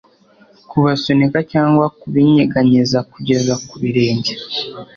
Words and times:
Kubasunika 0.69 1.39
cyangwa 1.51 1.85
kubinyeganyeza 1.99 2.99
kugeza 3.11 3.53
ku 3.67 3.75
birenge 3.81 4.33